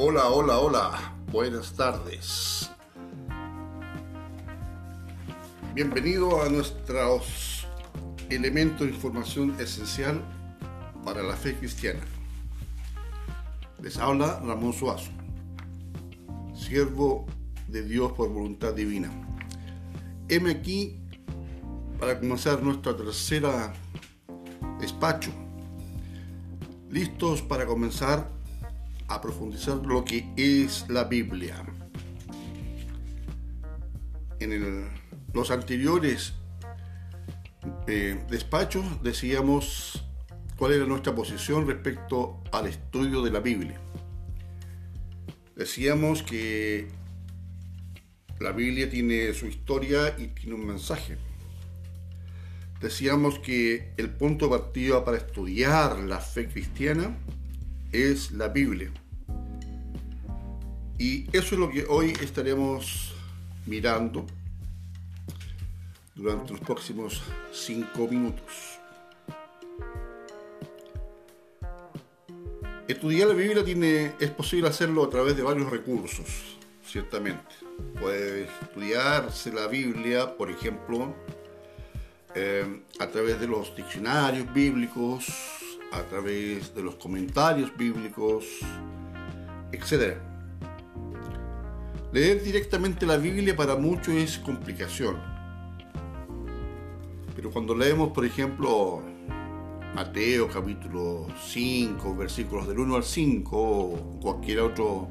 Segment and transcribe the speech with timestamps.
[0.00, 1.12] Hola, hola, hola.
[1.32, 2.70] Buenas tardes.
[5.74, 7.66] Bienvenido a nuestros
[8.30, 10.22] elementos de información esencial
[11.04, 11.98] para la fe cristiana.
[13.82, 15.10] Les habla Ramón Suazo,
[16.54, 17.26] siervo
[17.66, 19.10] de Dios por voluntad divina.
[20.28, 21.00] Heme aquí
[21.98, 23.72] para comenzar nuestra tercera
[24.78, 25.32] despacho.
[26.88, 28.37] Listos para comenzar
[29.08, 31.64] a profundizar lo que es la Biblia.
[34.40, 34.88] En
[35.32, 36.34] los anteriores
[37.86, 40.04] eh, despachos decíamos
[40.56, 43.80] cuál era nuestra posición respecto al estudio de la Biblia.
[45.56, 46.88] Decíamos que
[48.38, 51.18] la Biblia tiene su historia y tiene un mensaje.
[52.80, 57.16] Decíamos que el punto de partida para estudiar la fe cristiana
[57.92, 58.90] es la Biblia.
[60.98, 63.14] Y eso es lo que hoy estaremos
[63.66, 64.26] mirando
[66.14, 67.22] durante los próximos
[67.52, 68.78] cinco minutos.
[72.88, 77.54] Estudiar la Biblia tiene, es posible hacerlo a través de varios recursos, ciertamente.
[78.00, 81.14] Puede estudiarse la Biblia, por ejemplo,
[82.34, 85.26] eh, a través de los diccionarios bíblicos,
[85.92, 88.44] a través de los comentarios bíblicos,
[89.72, 90.16] etc.
[92.12, 95.16] Leer directamente la Biblia para muchos es complicación.
[97.34, 99.02] Pero cuando leemos, por ejemplo,
[99.94, 105.08] Mateo capítulo 5, versículos del 1 al 5, o cualquier otro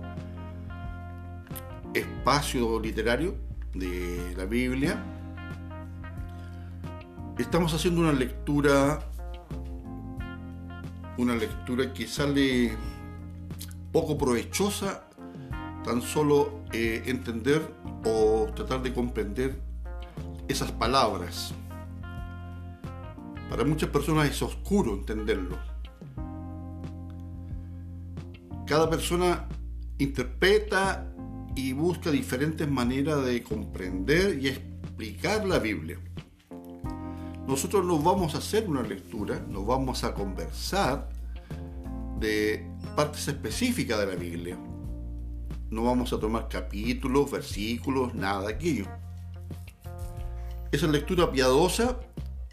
[1.94, 3.36] espacio literario
[3.74, 5.04] de la Biblia,
[7.38, 9.00] estamos haciendo una lectura
[11.18, 12.78] una lectura que sale
[13.92, 15.10] poco provechosa
[15.84, 17.62] tan solo eh, entender
[18.06, 19.60] o tratar de comprender
[20.48, 21.54] esas palabras.
[23.50, 25.58] Para muchas personas es oscuro entenderlo.
[28.66, 29.48] Cada persona
[29.98, 31.08] interpreta
[31.56, 35.98] y busca diferentes maneras de comprender y explicar la Biblia.
[37.48, 41.17] Nosotros no vamos a hacer una lectura, nos vamos a conversar
[42.20, 44.58] de partes específicas de la Biblia.
[45.70, 48.86] No vamos a tomar capítulos, versículos, nada de aquello.
[50.72, 52.00] Esa lectura piadosa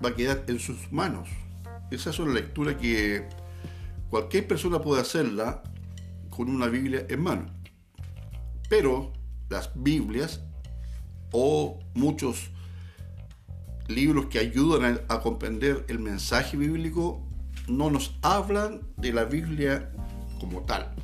[0.05, 1.29] va a quedar en sus manos.
[1.91, 3.29] Esa es una lectura que
[4.11, 5.63] cualquier persona puede hacerla
[6.31, 7.47] con una Biblia en mano.
[8.69, 9.13] Pero
[9.49, 10.41] las Biblias
[11.33, 12.51] o muchos
[13.89, 17.23] libros que ayudan a, comprender el mensaje bíblico
[17.69, 19.91] no nos hablan de la Biblia
[20.41, 20.95] como tal.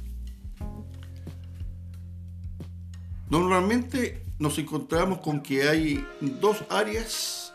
[3.29, 7.55] Normalmente nos encontramos con que hay dos áreas,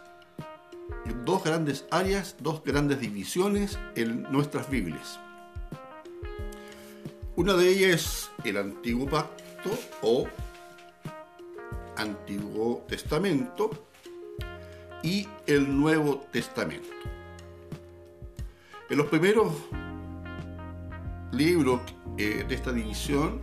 [1.25, 5.19] dos grandes áreas, dos grandes divisiones en nuestras Biblias.
[7.35, 10.27] Una de ellas es el Antiguo Pacto o
[11.97, 13.87] Antiguo Testamento
[15.03, 17.14] y el Nuevo Testamento.
[18.87, 19.51] En los primeros
[21.31, 21.81] libros
[22.17, 23.41] eh, de esta división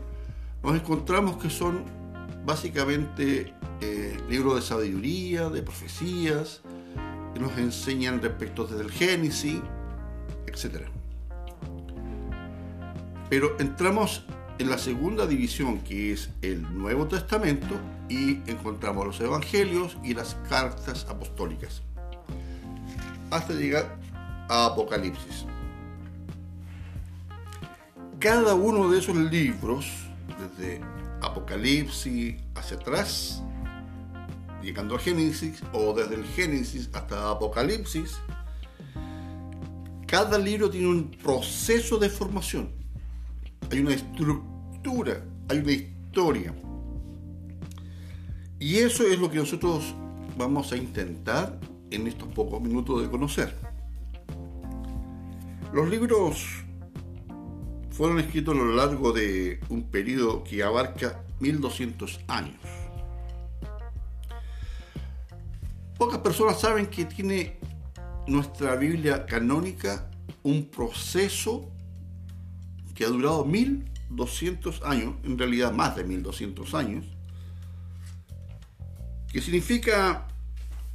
[0.63, 1.85] nos encontramos que son
[2.45, 6.61] básicamente eh, libros de sabiduría, de profecías,
[7.35, 9.61] que nos enseñan respecto desde el Génesis,
[10.47, 10.87] etc.
[13.29, 14.25] Pero entramos
[14.61, 17.75] en la segunda división que es el Nuevo Testamento
[18.09, 21.83] y encontramos los Evangelios y las cartas apostólicas.
[23.33, 24.02] Hasta llegar
[24.49, 25.47] a Apocalipsis.
[28.19, 29.87] Cada uno de esos libros,
[30.39, 30.81] desde
[31.21, 33.43] Apocalipsis hacia atrás,
[34.63, 38.19] llegando al Génesis, o desde el Génesis hasta Apocalipsis,
[40.07, 42.71] cada libro tiene un proceso de formación.
[43.71, 46.55] Hay una estructura, hay una historia.
[48.59, 49.95] Y eso es lo que nosotros
[50.37, 51.59] vamos a intentar
[51.91, 53.72] en estos pocos minutos de conocer.
[55.73, 56.45] Los libros
[57.93, 62.61] fueron escritos a lo largo de un periodo que abarca 1200 años.
[65.97, 67.59] Pocas personas saben que tiene
[68.27, 70.11] nuestra Biblia canónica
[70.43, 71.71] un proceso
[72.95, 77.07] que ha durado 1200 años, en realidad más de 1200 años,
[79.33, 80.29] que significa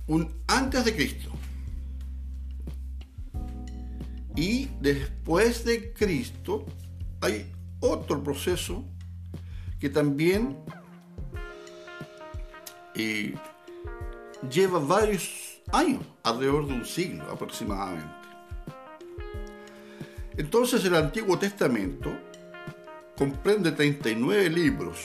[0.05, 1.36] un antes de Cristo
[4.37, 6.63] y después de Cristo
[7.21, 8.85] hay otro proceso
[9.79, 10.55] que también
[12.93, 13.33] eh,
[14.47, 18.13] lleva varios años, alrededor de un siglo aproximadamente.
[20.37, 22.15] Entonces el Antiguo Testamento
[23.17, 24.99] comprende 39 libros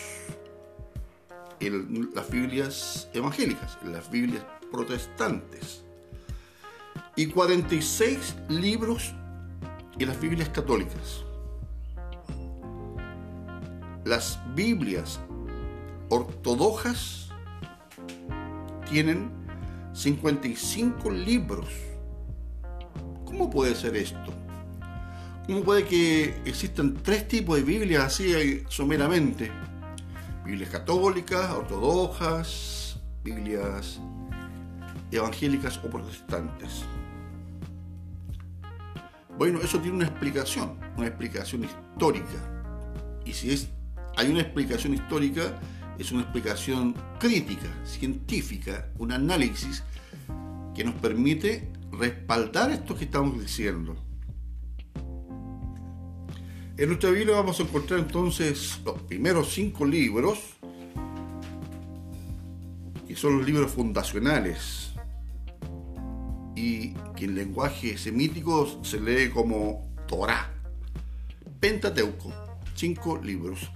[1.58, 5.84] en las Biblias evangélicas, en las Biblias protestantes,
[7.17, 9.14] y 46 libros
[10.03, 11.23] en las Biblias católicas.
[14.05, 15.21] Las Biblias
[16.09, 17.29] ortodoxas
[18.91, 19.31] tienen
[19.93, 21.69] 55 libros.
[23.25, 24.33] ¿Cómo puede ser esto?
[25.47, 29.51] ¿Cómo puede que existan tres tipos de Biblias así someramente?
[30.45, 34.01] Biblias católicas, ortodoxas, Biblias
[35.11, 36.85] evangélicas o protestantes.
[39.38, 42.64] Bueno, eso tiene una explicación, una explicación histórica.
[43.25, 43.69] Y si es,
[44.17, 45.58] hay una explicación histórica,
[45.99, 49.82] es una explicación crítica, científica, un análisis
[50.75, 53.96] que nos permite respaldar esto que estamos diciendo.
[56.76, 60.38] En nuestra Biblia vamos a encontrar entonces los primeros cinco libros,
[63.06, 64.92] que son los libros fundacionales,
[66.62, 70.49] y que en lenguaje semítico se lee como Torah.
[71.59, 72.32] Pentateuco,
[72.76, 73.69] cinco libros.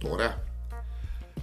[0.00, 0.44] Torah.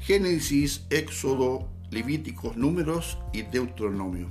[0.01, 4.29] Génesis, Éxodo, Levíticos, Números y Deuteronomio.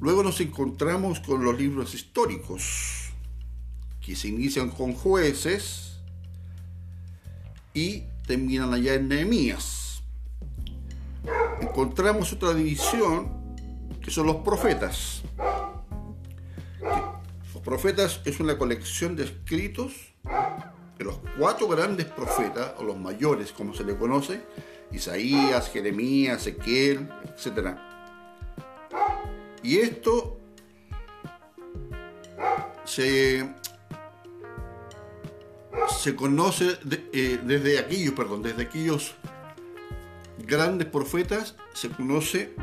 [0.00, 3.10] Luego nos encontramos con los libros históricos,
[4.00, 5.98] que se inician con jueces
[7.74, 10.02] y terminan allá en Nehemías.
[11.60, 13.43] Encontramos otra división
[14.04, 15.22] que son los profetas.
[17.54, 20.14] Los profetas es una colección de escritos
[20.98, 24.42] de los cuatro grandes profetas, o los mayores como se le conoce,
[24.92, 27.76] Isaías, Jeremías, Ezequiel, etc.
[29.62, 30.38] Y esto
[32.84, 33.54] se
[35.98, 36.78] se conoce
[37.12, 39.14] eh, desde aquellos, perdón, desde aquellos
[40.46, 42.54] grandes profetas, se conoce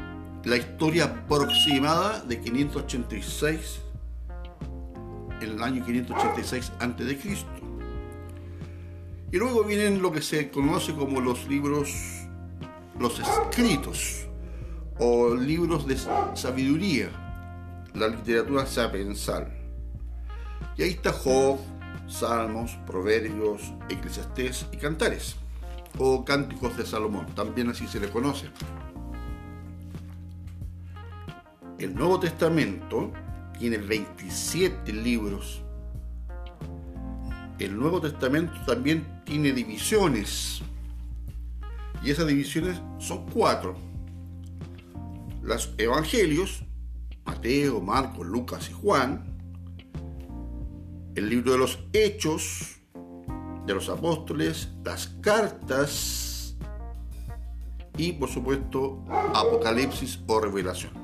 [0.44, 3.82] la historia aproximada de 586,
[5.42, 7.46] en el año 586 a.C.
[9.32, 11.94] Y luego vienen lo que se conoce como los libros,
[13.00, 14.28] los escritos,
[14.98, 15.98] o libros de
[16.36, 17.10] sabiduría,
[17.94, 19.52] la literatura sapensal.
[20.76, 21.60] Y ahí está Job,
[22.08, 25.36] Salmos, Proverbios, Eclesiastés y Cantares,
[25.98, 28.50] o Cánticos de Salomón, también así se le conoce.
[31.82, 33.12] El Nuevo Testamento
[33.58, 35.64] tiene 27 libros.
[37.58, 40.62] El Nuevo Testamento también tiene divisiones.
[42.04, 43.76] Y esas divisiones son cuatro.
[45.42, 46.64] Los Evangelios,
[47.26, 49.26] Mateo, Marcos, Lucas y Juan,
[51.16, 52.76] el libro de los hechos
[53.66, 56.56] de los apóstoles, las cartas
[57.98, 61.01] y por supuesto Apocalipsis o Revelación.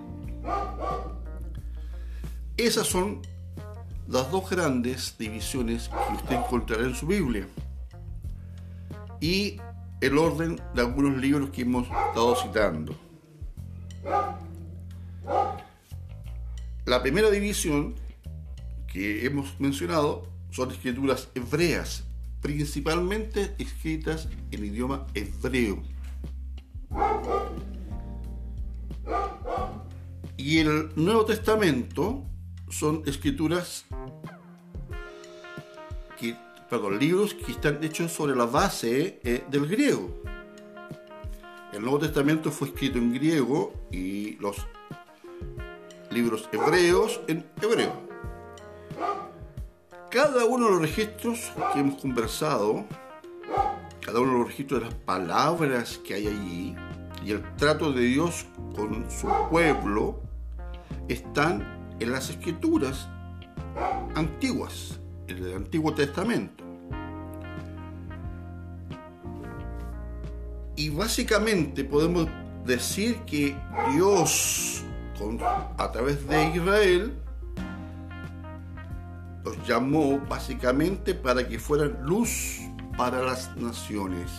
[2.57, 3.21] Esas son
[4.07, 7.47] las dos grandes divisiones que usted encontrará en su Biblia.
[9.19, 9.59] Y
[10.01, 12.95] el orden de algunos libros que hemos estado citando.
[16.85, 17.95] La primera división
[18.91, 22.05] que hemos mencionado son escrituras hebreas,
[22.41, 25.83] principalmente escritas en idioma hebreo.
[30.37, 32.23] Y el Nuevo Testamento
[32.69, 33.85] son escrituras
[36.19, 36.35] que,
[36.69, 40.21] perdón, libros que están hechos sobre la base eh, del griego.
[41.73, 44.57] El Nuevo Testamento fue escrito en griego y los
[46.11, 47.93] libros hebreos en hebreo.
[50.11, 52.85] Cada uno de los registros que hemos conversado,
[54.01, 56.75] cada uno de los registros de las palabras que hay allí
[57.25, 60.26] y el trato de Dios con su pueblo
[61.07, 63.07] están en las escrituras
[64.15, 66.63] antiguas, en el Antiguo Testamento.
[70.75, 72.27] Y básicamente podemos
[72.65, 73.55] decir que
[73.93, 74.83] Dios,
[75.77, 77.13] a través de Israel,
[79.43, 82.59] los llamó básicamente para que fueran luz
[82.95, 84.29] para las naciones.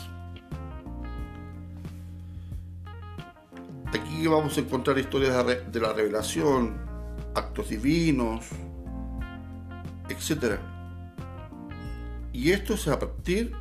[3.95, 6.77] Aquí vamos a encontrar historias de la revelación,
[7.35, 8.45] actos divinos,
[10.11, 10.59] etc.
[12.33, 13.53] Y esto es a partir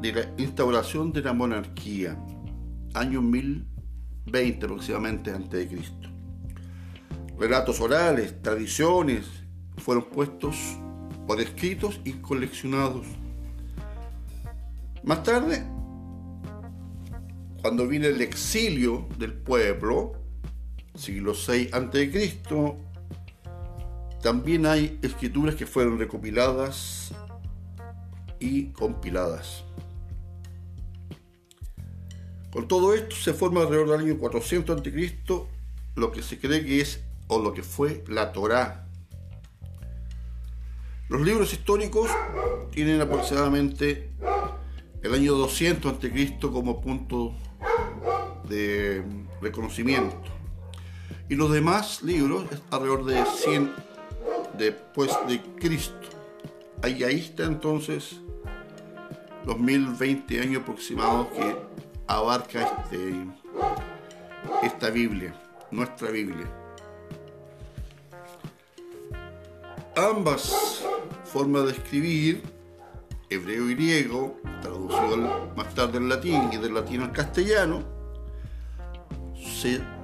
[0.00, 2.16] de la instauración de la monarquía,
[2.94, 6.08] año 1020 aproximadamente antes de Cristo.
[7.38, 9.26] Relatos orales, tradiciones
[9.78, 10.56] fueron puestos
[11.26, 13.06] por escritos y coleccionados.
[15.04, 15.64] Más tarde,
[17.64, 20.12] cuando viene el exilio del pueblo,
[20.94, 22.38] siglo VI a.C.,
[24.22, 27.14] también hay escrituras que fueron recopiladas
[28.38, 29.64] y compiladas.
[32.52, 35.18] Con todo esto se forma alrededor del año 400 a.C.
[35.94, 38.86] lo que se cree que es o lo que fue la Torá.
[41.08, 42.10] Los libros históricos
[42.72, 44.10] tienen aproximadamente
[45.02, 46.38] el año 200 a.C.
[46.40, 47.34] como punto
[48.48, 49.04] de
[49.40, 50.16] reconocimiento.
[51.28, 53.72] Y los demás libros alrededor de 100
[54.58, 56.08] después de Cristo.
[56.82, 58.20] Ahí, ahí está entonces
[59.46, 61.56] los 1020 años aproximados que
[62.06, 63.26] abarca este,
[64.62, 65.34] esta Biblia,
[65.70, 66.46] nuestra Biblia.
[69.96, 70.84] Ambas
[71.24, 72.42] formas de escribir,
[73.30, 77.93] hebreo y griego, traducido más tarde al latín y del latín al castellano,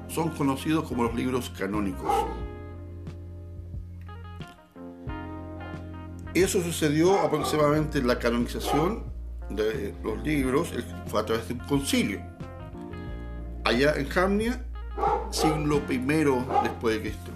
[0.08, 2.10] son conocidos como los libros canónicos.
[6.34, 9.04] Eso sucedió aproximadamente en la canonización
[9.50, 10.72] de los libros,
[11.06, 12.20] fue a través de un concilio.
[13.64, 14.64] Allá en Jamnia,
[15.30, 15.98] siglo I
[16.62, 17.30] después de Cristo.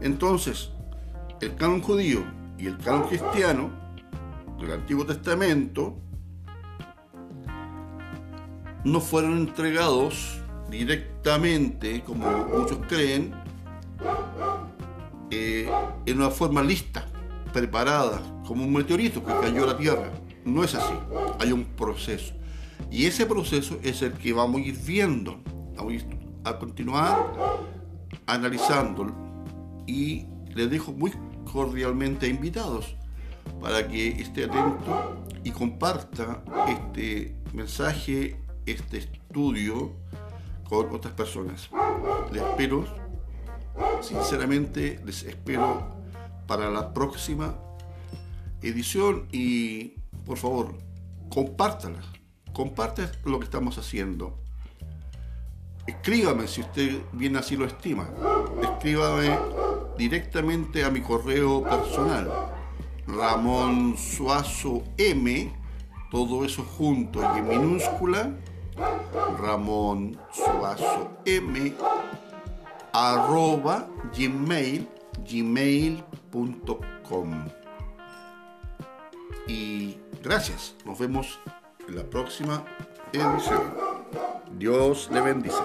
[0.00, 0.70] Entonces,
[1.40, 2.24] el canon judío
[2.58, 3.70] y el canon cristiano
[4.58, 5.98] del Antiguo Testamento
[8.84, 13.34] no fueron entregados directamente, como muchos creen,
[15.30, 15.68] eh,
[16.06, 17.06] en una forma lista,
[17.52, 20.10] preparada, como un meteorito que cayó a la Tierra.
[20.44, 20.94] No es así,
[21.40, 22.34] hay un proceso.
[22.90, 25.40] Y ese proceso es el que vamos a ir viendo,
[25.76, 27.32] a, a continuar
[28.26, 29.12] analizando.
[29.86, 31.12] Y les dejo muy
[31.50, 32.96] cordialmente invitados
[33.60, 39.92] para que esté atento y comparta este mensaje, este estudio
[40.68, 41.70] con otras personas.
[42.32, 42.84] Les espero,
[44.00, 45.96] sinceramente, les espero
[46.46, 47.54] para la próxima
[48.62, 49.94] edición y
[50.24, 50.74] por favor,
[51.28, 52.00] compártala,
[52.52, 54.38] comparte lo que estamos haciendo.
[55.86, 58.08] Escríbame si usted bien así lo estima.
[58.60, 59.38] Escríbame
[59.96, 62.28] directamente a mi correo personal,
[63.06, 65.52] Ramón Suazo M,
[66.10, 68.36] todo eso junto y en minúscula,
[69.38, 71.74] Ramón Suazo M,
[72.92, 74.88] arroba gmail,
[75.28, 76.04] gmail.com.
[79.46, 81.38] Y gracias, nos vemos
[81.88, 82.64] en la próxima
[83.12, 83.74] edición.
[84.58, 85.62] Dios le bendice.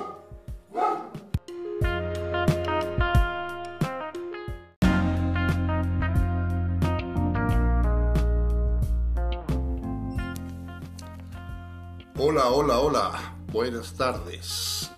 [12.23, 13.35] Hola, hola, hola.
[13.51, 14.91] Buenas tardes.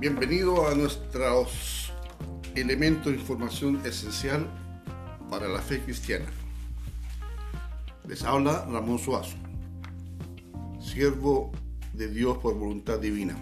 [0.00, 1.92] Bienvenido a nuestros
[2.56, 4.44] elementos de información esencial
[5.30, 6.26] para la fe cristiana.
[8.08, 9.36] Les habla Ramón Suazo,
[10.80, 11.52] siervo
[11.92, 13.36] de Dios por voluntad divina.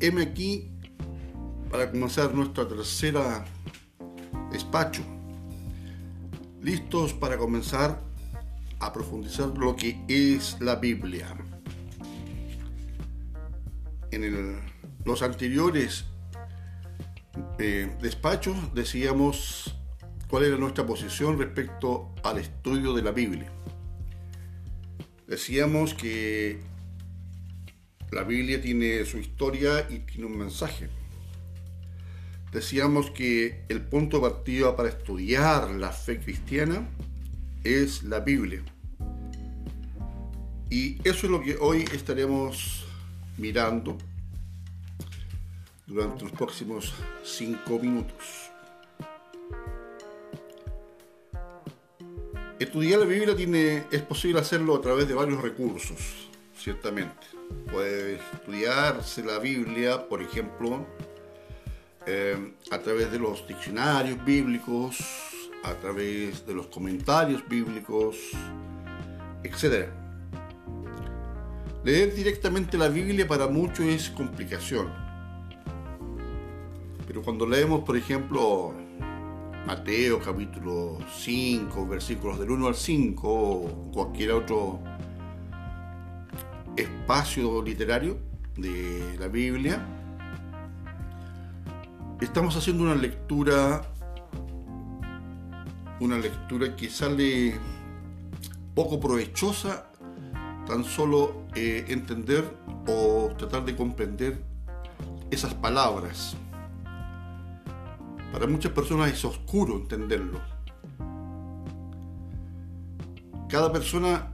[0.00, 0.70] Heme aquí
[1.70, 3.46] para comenzar nuestra tercera
[4.50, 5.00] despacho,
[6.60, 8.11] listos para comenzar
[8.82, 11.28] a profundizar lo que es la Biblia.
[14.10, 14.60] En
[15.04, 16.04] los anteriores
[17.60, 19.74] eh, despachos decíamos
[20.28, 23.52] cuál era nuestra posición respecto al estudio de la Biblia.
[25.28, 26.60] Decíamos que
[28.10, 30.90] la Biblia tiene su historia y tiene un mensaje.
[32.50, 36.88] Decíamos que el punto de partida para estudiar la fe cristiana
[37.64, 38.62] es la Biblia.
[40.70, 42.86] Y eso es lo que hoy estaremos
[43.36, 43.98] mirando
[45.86, 48.50] durante los próximos cinco minutos.
[52.58, 57.26] Estudiar la Biblia tiene, es posible hacerlo a través de varios recursos, ciertamente.
[57.70, 60.86] Puede estudiarse la Biblia, por ejemplo,
[62.06, 64.96] eh, a través de los diccionarios bíblicos,
[65.62, 68.16] a través de los comentarios bíblicos,
[69.44, 69.88] etc.
[71.84, 74.88] Leer directamente la Biblia para muchos es complicación.
[77.06, 78.74] Pero cuando leemos, por ejemplo,
[79.66, 84.80] Mateo capítulo 5, versículos del 1 al 5 o cualquier otro
[86.76, 88.18] espacio literario
[88.56, 89.86] de la Biblia,
[92.20, 93.91] estamos haciendo una lectura,
[96.02, 97.54] una lectura que sale
[98.74, 99.86] poco provechosa
[100.66, 102.44] tan solo eh, entender
[102.88, 104.42] o tratar de comprender
[105.30, 106.36] esas palabras.
[108.32, 110.40] Para muchas personas es oscuro entenderlo.
[113.48, 114.28] Cada persona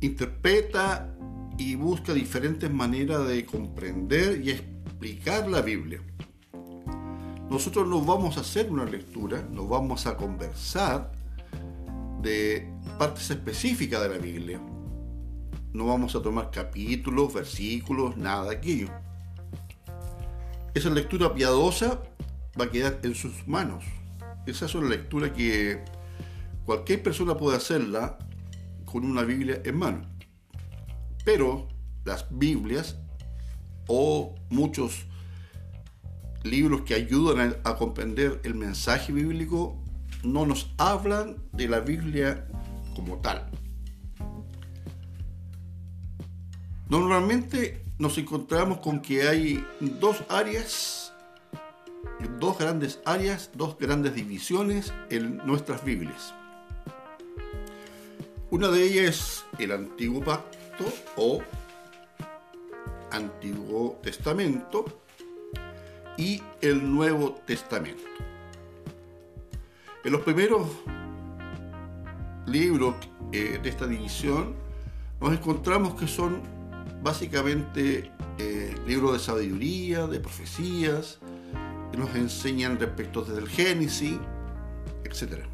[0.00, 1.14] interpreta
[1.56, 6.02] y busca diferentes maneras de comprender y explicar la Biblia.
[7.52, 11.12] Nosotros no vamos a hacer una lectura, nos vamos a conversar
[12.22, 12.66] de
[12.98, 14.58] partes específicas de la Biblia.
[15.74, 18.88] No vamos a tomar capítulos, versículos, nada de aquello.
[20.72, 22.00] Esa lectura piadosa
[22.58, 23.84] va a quedar en sus manos.
[24.46, 25.84] Esa es una lectura que
[26.64, 28.16] cualquier persona puede hacerla
[28.86, 30.06] con una Biblia en mano.
[31.22, 31.68] Pero
[32.06, 32.96] las Biblias
[33.88, 35.04] o muchos
[36.44, 39.76] libros que ayudan a, comprender el mensaje bíblico
[40.22, 42.46] no nos hablan de la Biblia
[42.94, 43.50] como tal.
[46.88, 51.12] Normalmente nos encontramos con que hay dos áreas,
[52.38, 56.34] dos grandes áreas, dos grandes divisiones en nuestras Biblias.
[58.50, 60.84] Una de ellas es el Antiguo Pacto
[61.16, 61.40] o
[63.10, 65.01] Antiguo Testamento
[66.16, 68.02] y el Nuevo Testamento.
[70.04, 70.66] En los primeros
[72.46, 72.94] libros
[73.32, 74.54] eh, de esta división
[75.20, 76.42] nos encontramos que son
[77.02, 81.20] básicamente eh, libros de sabiduría, de profecías,
[81.90, 84.18] que nos enseñan respecto desde el Génesis,
[85.04, 85.44] etc.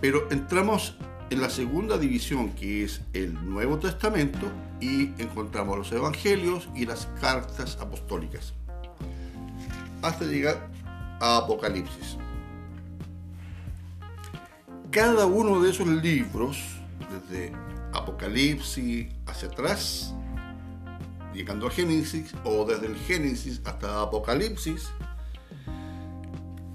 [0.00, 0.96] Pero entramos
[1.30, 4.46] en la segunda división, que es el Nuevo Testamento,
[4.80, 8.52] y encontramos los Evangelios y las cartas apostólicas,
[10.02, 10.68] hasta llegar
[11.20, 12.16] a Apocalipsis.
[14.90, 16.58] Cada uno de esos libros,
[17.10, 17.52] desde
[17.92, 20.14] Apocalipsis hacia atrás,
[21.34, 24.90] llegando a Génesis, o desde el Génesis hasta Apocalipsis,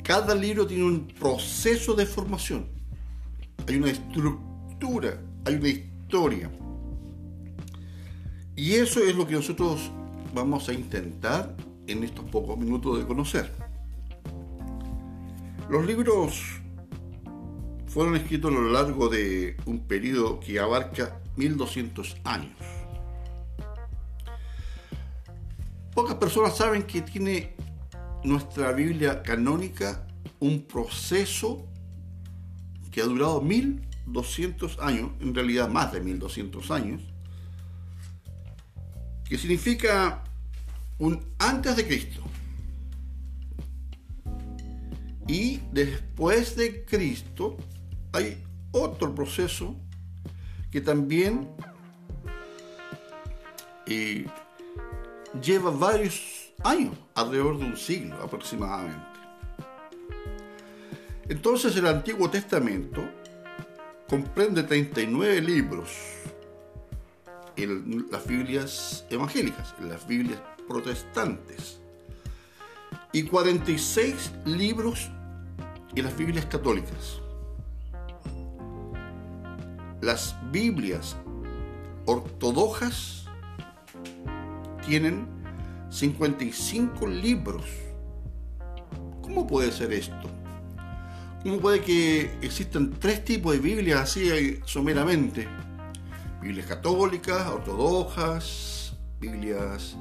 [0.03, 2.80] cada libro tiene un proceso de formación.
[3.67, 6.51] Hay una estructura, hay una historia.
[8.55, 9.91] Y eso es lo que nosotros
[10.33, 11.55] vamos a intentar
[11.87, 13.51] en estos pocos minutos de conocer.
[15.69, 16.61] Los libros
[17.87, 22.57] fueron escritos a lo largo de un periodo que abarca 1200 años.
[25.93, 27.53] Pocas personas saben que tiene
[28.23, 30.07] nuestra Biblia canónica
[30.39, 31.67] un proceso
[32.91, 37.01] que ha durado 1200 años, en realidad más de 1200 años,
[39.25, 40.23] que significa
[40.97, 42.21] un antes de Cristo
[45.27, 47.55] y después de Cristo
[48.11, 49.75] hay otro proceso
[50.69, 51.49] que también
[53.85, 54.25] eh,
[55.41, 59.10] lleva varios años, alrededor de un siglo aproximadamente.
[61.31, 63.01] Entonces el Antiguo Testamento
[64.07, 65.89] comprende 39 libros
[67.55, 71.79] en las Biblias evangélicas, en las Biblias protestantes,
[73.13, 75.09] y 46 libros
[75.95, 77.21] en las Biblias católicas
[80.01, 81.15] las Biblias
[82.05, 83.25] ortodoxas
[84.85, 85.27] tienen
[85.89, 87.65] 55 libros.
[89.21, 90.40] ¿Cómo puede ser esto?
[91.43, 95.47] ¿Cómo puede que existan tres tipos de Biblias así someramente?
[96.39, 99.95] Biblias católicas, ortodoxas, Biblias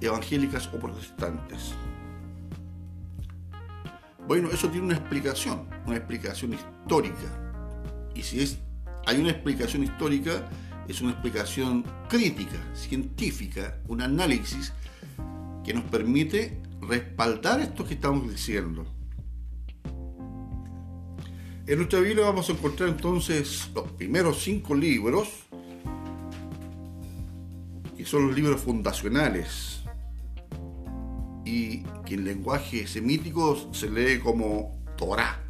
[0.00, 1.74] evangélicas o protestantes.
[4.26, 7.28] Bueno, eso tiene una explicación, una explicación histórica.
[8.14, 8.58] Y si es
[9.06, 10.48] hay una explicación histórica,
[10.88, 14.72] es una explicación crítica, científica, un análisis
[15.62, 18.93] que nos permite respaldar esto que estamos diciendo.
[21.66, 25.30] En nuestra Biblia vamos a encontrar entonces los primeros cinco libros,
[27.96, 29.80] que son los libros fundacionales,
[31.46, 35.40] y que en lenguaje semítico se lee como Torah,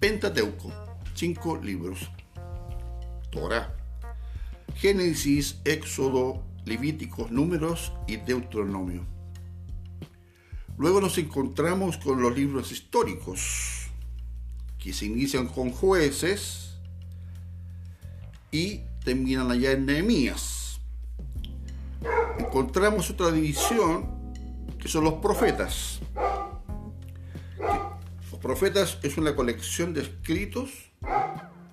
[0.00, 0.72] Pentateuco,
[1.14, 2.10] cinco libros.
[3.30, 3.72] Torah.
[4.74, 9.06] Génesis, Éxodo, Levíticos, Números y Deuteronomio.
[10.76, 13.83] Luego nos encontramos con los libros históricos,
[14.84, 16.74] que se inician con jueces
[18.50, 20.78] y terminan allá en Nehemías.
[22.38, 24.34] Encontramos otra división
[24.78, 26.00] que son los profetas.
[28.30, 30.70] Los profetas es una colección de escritos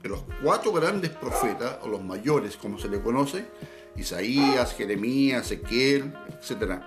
[0.02, 3.45] de los cuatro grandes profetas, o los mayores como se le conoce,
[3.97, 6.82] Isaías, Jeremías, Ezequiel, etc.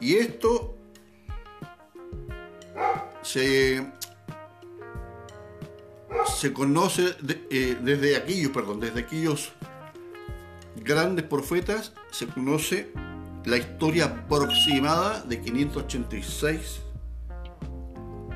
[0.00, 0.76] Y esto
[3.22, 3.90] se,
[6.44, 7.16] se conoce
[7.48, 9.54] eh, desde aquellos, perdón, desde aquellos
[10.76, 12.92] grandes profetas, se conoce
[13.46, 16.82] la historia aproximada de 586,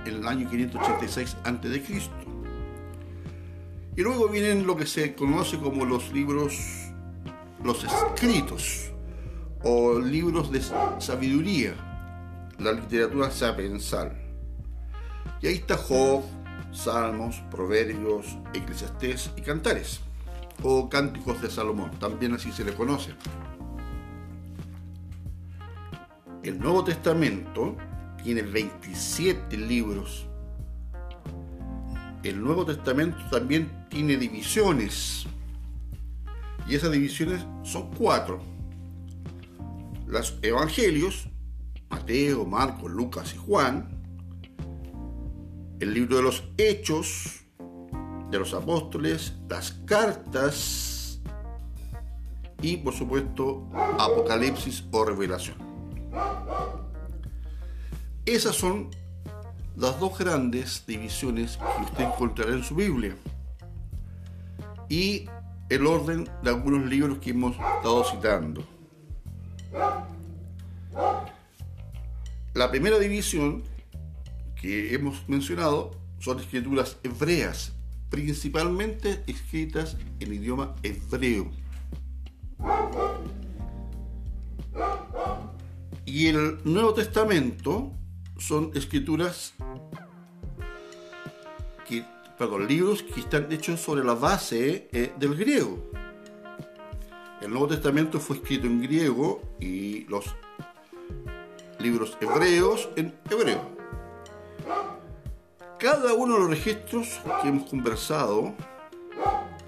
[0.07, 2.11] el año 586 a.C.
[3.95, 6.59] Y luego vienen lo que se conoce como los libros,
[7.63, 8.91] los escritos,
[9.63, 10.63] o libros de
[10.99, 11.75] sabiduría,
[12.59, 14.17] la literatura sapensal.
[15.43, 16.23] Y ahí está Job,
[16.73, 20.01] Salmos, Proverbios, Eclesiastés y Cantares,
[20.63, 23.13] o Cánticos de Salomón, también así se le conoce.
[26.43, 27.77] El Nuevo Testamento
[28.23, 30.27] tiene 27 libros.
[32.23, 35.27] El Nuevo Testamento también tiene divisiones.
[36.67, 38.41] Y esas divisiones son cuatro
[40.09, 41.29] los evangelios,
[41.91, 43.98] Mateo, Marcos, Lucas y Juan,
[45.81, 47.45] el libro de los hechos
[48.31, 51.21] de los apóstoles, las cartas
[52.61, 55.57] y por supuesto Apocalipsis o Revelación.
[58.27, 58.91] Esas son
[59.77, 63.17] las dos grandes divisiones que usted encontrará en su Biblia.
[64.89, 65.27] Y
[65.69, 68.65] el orden de algunos libros que hemos estado citando.
[72.55, 73.63] La primera división
[74.61, 77.73] que hemos mencionado son escrituras hebreas,
[78.11, 81.51] principalmente escritas en idioma hebreo.
[86.05, 87.93] Y el Nuevo Testamento
[88.39, 89.55] son escrituras
[91.87, 92.05] que,
[92.39, 95.91] perdón, libros que están hechos sobre la base eh, del griego.
[97.41, 100.25] El Nuevo Testamento fue escrito en griego y los
[101.79, 103.78] libros hebreos en hebreo.
[105.79, 108.53] Cada uno de los registros que hemos conversado,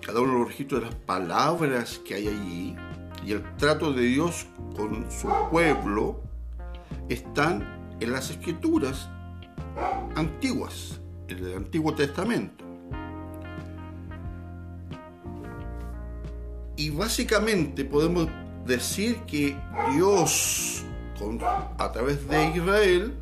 [0.04, 2.76] cada uno de los registros de las palabras que hay allí
[3.24, 6.20] y el trato de Dios con su pueblo
[7.08, 9.08] están en las escrituras
[10.16, 12.64] antiguas, en el Antiguo Testamento.
[16.76, 18.26] Y básicamente podemos
[18.66, 19.56] decir que
[19.94, 20.82] Dios,
[21.78, 23.16] a través de Israel,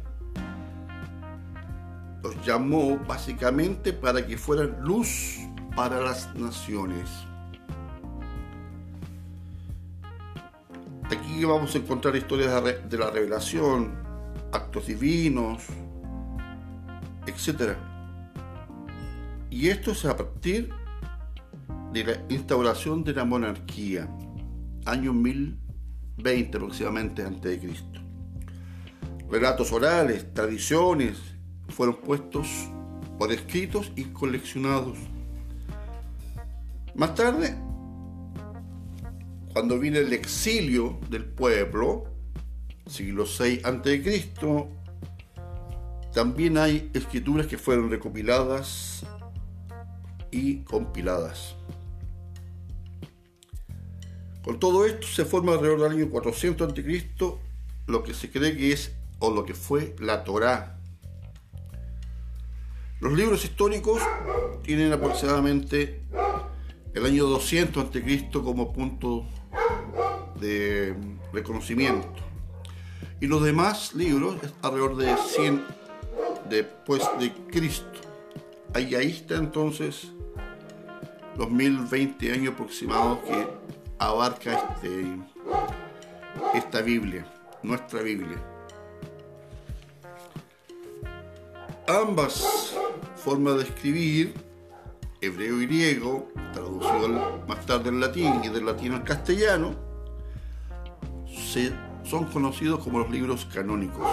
[2.22, 5.38] los llamó básicamente para que fueran luz
[5.76, 7.08] para las naciones.
[11.04, 13.94] Aquí vamos a encontrar historias de la revelación,
[14.52, 15.64] actos divinos,
[17.26, 17.76] etc.
[19.50, 20.70] Y esto es a partir
[21.92, 24.08] de la instauración de la monarquía,
[24.84, 28.00] año 1020 aproximadamente Cristo.
[29.30, 31.37] Relatos orales, tradiciones
[31.68, 32.48] fueron puestos
[33.18, 34.98] por escritos y coleccionados.
[36.94, 37.54] Más tarde,
[39.52, 42.04] cuando viene el exilio del pueblo,
[42.86, 44.32] siglo VI a.C.,
[46.12, 49.04] también hay escrituras que fueron recopiladas
[50.30, 51.54] y compiladas.
[54.42, 57.10] Con todo esto se forma alrededor del año 400 a.C.
[57.86, 60.77] lo que se cree que es o lo que fue la Torá.
[63.00, 64.02] Los libros históricos
[64.62, 66.02] tienen aproximadamente
[66.94, 68.28] el año 200 a.C.
[68.32, 69.24] como punto
[70.40, 70.96] de
[71.32, 72.08] reconocimiento.
[73.20, 75.64] Y los demás libros alrededor de 100
[76.48, 77.86] después de Cristo.
[78.74, 80.08] Ahí, está entonces
[81.36, 83.46] los 1020 años aproximados que
[83.98, 85.16] abarca este,
[86.54, 87.26] esta Biblia,
[87.62, 88.42] nuestra Biblia.
[91.86, 92.67] Ambas
[93.18, 94.34] formas de escribir,
[95.20, 99.74] hebreo y griego, traducido más tarde al latín y del latín al castellano,
[101.26, 101.72] se,
[102.04, 104.06] son conocidos como los libros canónicos.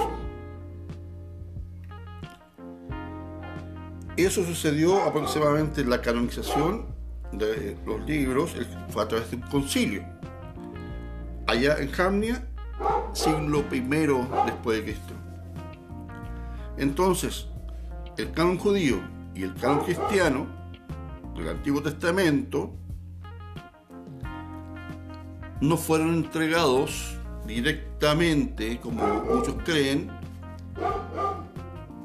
[4.18, 6.96] Eso sucedió aproximadamente en la canonización
[7.34, 8.56] de los libros
[8.90, 10.06] fue a través de un concilio.
[11.48, 12.48] Allá en Jamnia,
[13.14, 15.14] siglo primero después de Cristo.
[16.78, 17.48] Entonces,
[18.18, 19.02] el canon judío
[19.34, 20.48] y el canon cristiano
[21.36, 22.74] del Antiguo Testamento
[25.62, 30.10] no fueron entregados directamente, como muchos creen,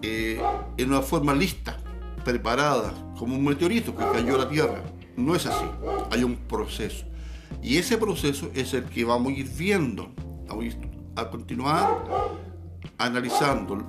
[0.03, 0.41] eh,
[0.77, 1.77] en una forma lista,
[2.25, 4.83] preparada, como un meteorito que cayó a la Tierra.
[5.17, 5.65] No es así,
[6.11, 7.07] hay un proceso.
[7.63, 10.11] Y ese proceso es el que vamos a ir viendo,
[10.49, 10.77] vamos
[11.17, 12.05] a continuar
[12.99, 13.85] analizando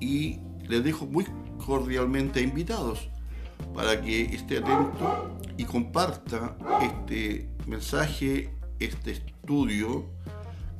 [0.00, 0.38] y
[0.68, 1.24] les dejo muy
[1.64, 3.08] cordialmente invitados
[3.74, 10.06] para que esté atento y comparta este mensaje, este estudio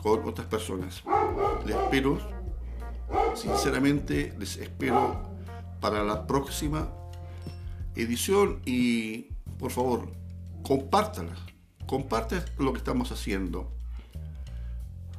[0.02, 1.02] con otras personas.
[1.64, 2.18] Les espero,
[3.34, 5.22] sinceramente, les espero
[5.80, 6.88] para la próxima
[7.94, 10.12] edición y por favor,
[10.62, 11.34] compártala,
[11.86, 13.70] comparte lo que estamos haciendo.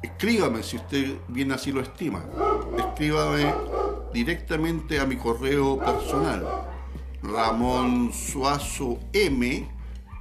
[0.04, 2.26] Escríbame si usted bien así lo estima.
[2.76, 3.54] Escríbame
[4.12, 6.46] directamente a mi correo personal,
[7.22, 9.66] Ramón Suazo M,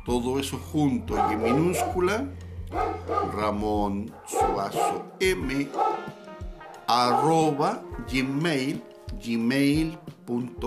[0.05, 2.29] todo eso junto y en minúscula,
[3.35, 5.67] Ramón Suazo M,
[6.87, 8.81] arroba gmail,
[9.21, 10.63] gmail.com.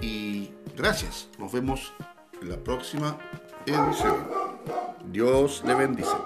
[0.00, 1.92] Y gracias, nos vemos
[2.40, 3.16] en la próxima
[3.66, 4.16] edición.
[5.10, 6.16] Dios le bendice.